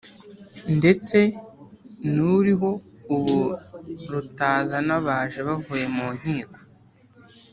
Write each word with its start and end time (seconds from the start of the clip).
ndetse 0.77 1.17
ni 2.11 2.21
uriho 2.35 2.69
ubu 3.15 3.39
Rutazana 4.11 4.95
baje 5.05 5.39
bavuye 5.47 5.85
mu 5.95 6.07
nkiko 6.17 6.59